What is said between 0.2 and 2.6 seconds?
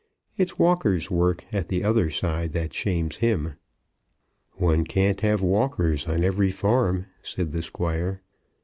It's Walker's work, at the other side,